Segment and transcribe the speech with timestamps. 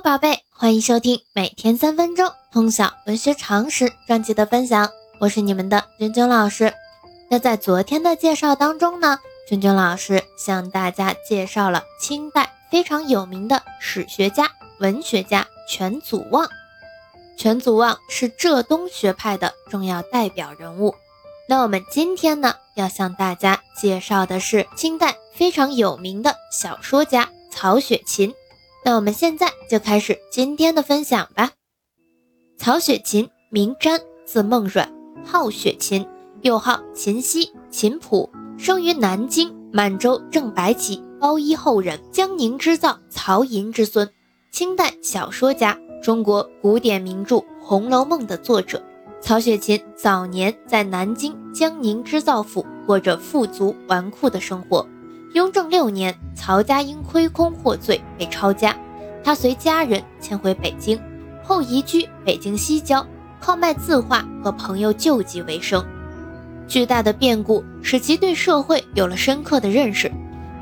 [0.00, 6.72] 宝贝，欢迎收听每天三分钟通晓文学常识专辑的分享，我是你们的君君老师。
[7.28, 16.48] 那在昨天的介绍当中呢，君君老师向大家介绍了清代非常有名的史学家、文学家全祖望。
[17.36, 20.94] 全祖望是浙东学派的重要代表人物。
[21.46, 28.32] 那我们今天呢，要向大家介绍的是清代非常有名的小说家曹雪芹。
[28.90, 31.52] 那我们现在就开始今天的分享吧。
[32.58, 34.92] 曹雪芹，名瞻，字梦阮，
[35.24, 36.04] 号雪芹，
[36.42, 44.10] 又号秦溪、秦谱，生于南京满洲正白旗包衣后人江宁织造曹寅之孙，
[44.50, 48.82] 清代小说家，中国古典名著《红楼梦》的作者。
[49.20, 54.84] 曹雪芹早年在南京江宁织造府过着富足纨绔的生活。
[55.32, 58.76] 雍正六年，曹家因亏空获罪被抄家，
[59.22, 61.00] 他随家人迁回北京，
[61.44, 63.06] 后移居北京西郊，
[63.38, 65.84] 靠卖字画和朋友救济为生。
[66.66, 70.10] 巨大的变故使其对社会有了深刻的认识，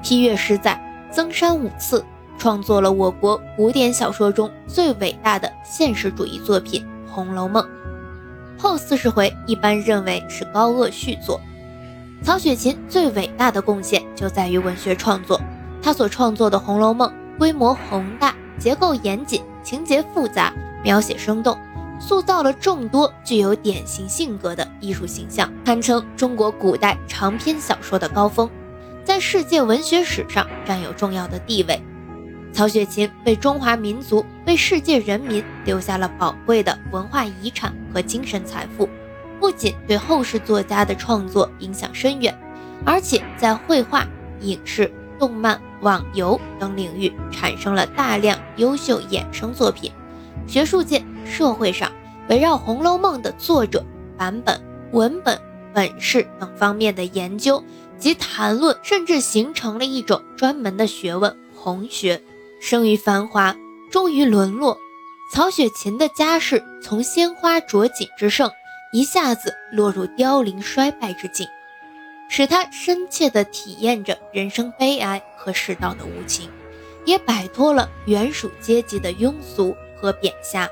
[0.03, 0.78] 批阅十载，
[1.11, 2.05] 增删五次，
[2.37, 7.65] 创作了我国古典小说中最伟大的现实主义作品《红楼梦》。
[8.59, 11.41] 后四十回一般认为是高鹗续作。
[12.23, 15.41] 曹雪芹最伟大的贡献就在于文学创作，
[15.83, 20.53] 他所创作的《红楼梦》规模宏大，结构严谨，情节复杂，
[20.83, 21.57] 描写生动，
[22.01, 28.51] 塑造了众多具有典型性格的艺术形象，堪称中国古代长篇小说的高峰，
[29.05, 31.81] 在世界文学史上占有重要的地位。
[32.53, 38.89] 曹雪芹为中华民族、为世界人民留下了宝贵的文化遗产和精神财富。
[39.41, 42.36] 不仅对后世作家的创作影响深远，
[42.84, 44.06] 而且在绘画、
[44.41, 49.92] 影视、动漫、网游等领域产生了大量优秀衍生作品。
[50.47, 51.92] 学术界、社会上
[52.28, 53.84] 围绕《红楼梦》的作者、
[54.16, 54.61] 版本、
[54.92, 55.39] 文本、
[55.75, 57.62] 本事等方面的研究
[57.98, 62.22] 及谈论，甚至形成了一种专门的学问——红学。
[62.60, 63.54] 生于繁华，
[63.91, 64.78] 终于沦落。
[65.32, 68.50] 曹雪芹的家世从鲜花着锦之盛。
[68.91, 71.47] 一下子落入凋零衰败之境，
[72.26, 76.49] 使他深切地体验着人生悲哀和世道的无情，
[77.04, 80.66] 也摆脱了原属阶级的庸俗和贬下，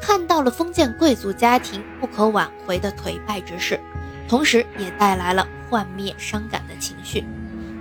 [0.00, 3.80] 看到了封建贵族家庭不可挽回的颓败之势，
[4.28, 7.24] 同时也带来了幻灭伤感的情绪。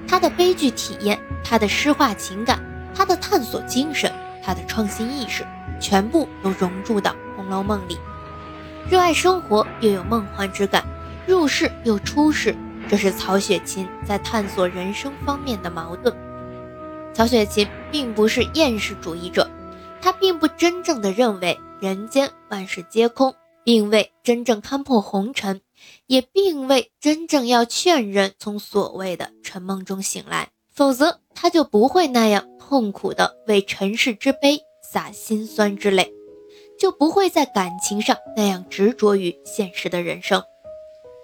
[0.08, 2.60] 他的悲剧体验，他的诗化情感，
[2.96, 4.12] 他的探索精神，
[4.44, 5.46] 他的创新意识，
[5.80, 8.00] 全部都融入到《红楼梦》里。
[8.90, 10.84] 热爱生活又有梦幻之感，
[11.28, 12.56] 入世又出世，
[12.90, 16.12] 这是曹雪芹在探索人生方面的矛盾。
[17.14, 19.48] 曹雪芹并不是厌世主义者，
[20.02, 25.62] 他并不真正的认为人间万事皆空，并未真正看破红尘，
[26.08, 36.12] 也并未真正要劝人从所谓的沉梦中醒来，否则他就不会那样痛苦的为尘世之悲洒心酸之泪。
[36.80, 40.44] 就不会在感情上那样执着于现实的人生。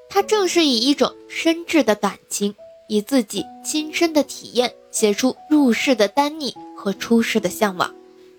[0.10, 2.56] 他正是以一种深挚的感情，
[2.88, 7.94] 以自己亲身的体验，写出入世的丹尼和出世的向往，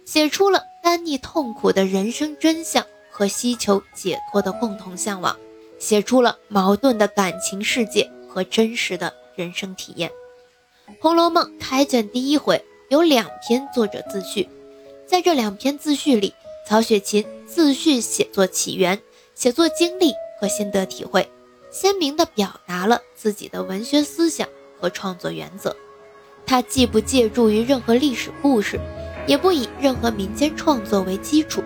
[0.04, 5.36] 写出了丹尼痛苦的人生真相和希求解脱的共同向往，
[5.78, 10.10] 写出了矛盾的感情世界和真实的人生体验。
[11.00, 14.48] 《红楼梦》开卷第一回有两篇作者自序，
[15.06, 16.32] 在这两篇自序里。
[16.68, 19.00] 曹雪芹自序写作起源、
[19.36, 21.30] 写作经历和心得体会，
[21.70, 24.48] 鲜明地表达了自己的文学思想
[24.80, 25.76] 和创作原则。
[26.44, 28.80] 他既不借助于任何历史故事，
[29.28, 31.62] 也不以任何民间创作为基础，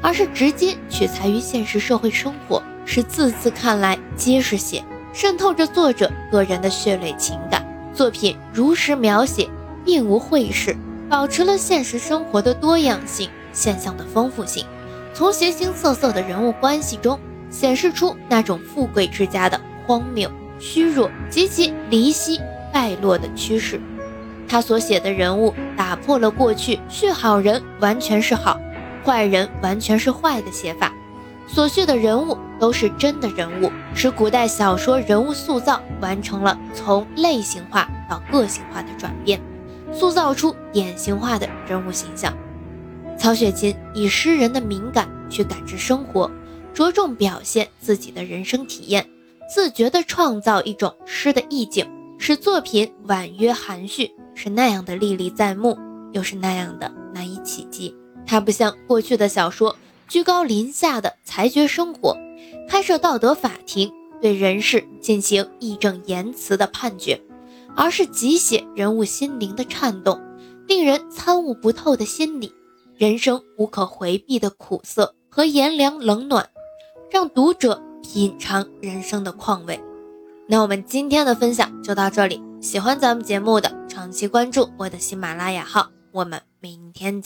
[0.00, 4.80] 而是直接取材于现实社会生活，是字字看来皆是血，
[5.12, 7.66] 渗透着作者个人的血泪情感。
[7.92, 9.50] 作品如实描写，
[9.84, 10.76] 并无讳饰，
[11.10, 13.28] 保持了现实生活的多样性。
[13.56, 14.66] 现象的丰富性，
[15.14, 17.18] 从形形色色的人物关系中
[17.50, 22.38] 显示出那种富贵之家的荒谬、虚弱及其离析
[22.72, 23.80] 败落的趋势。
[24.46, 28.60] 他所写的人物打破了过去“叙好人完全是好，
[29.02, 30.92] 坏人完全是坏”的写法，
[31.48, 39.40] 所叙的人物都是真的人物，使古代小说人物塑造完成了从类型化到个性化的转变，
[39.92, 42.32] 塑造出典型化的人物形象。
[43.18, 46.30] 曹雪芹以诗人的敏感去感知生活，
[46.74, 49.08] 着重表现自己的人生体验，
[49.52, 51.86] 自觉地创造一种诗的意境，
[52.18, 55.76] 使作品婉约含蓄，是那样的历历在目，
[56.12, 57.94] 又是那样的难以企及。
[58.26, 59.74] 它不像过去的小说，
[60.08, 62.16] 居高临下的裁决生活，
[62.68, 63.90] 开设道德法庭，
[64.20, 67.20] 对人事进行义正言辞的判决，
[67.74, 70.20] 而是极写人物心灵的颤动，
[70.66, 72.52] 令人参悟不透的心理，
[72.96, 76.48] 人生无可回避的苦涩和炎凉冷暖，
[77.10, 79.78] 让读者品尝人生的况味。
[80.48, 87.24] 那我们今天的分享就到这里，喜欢咱们节目的，长期关注我的喜马拉雅号，我们明天见。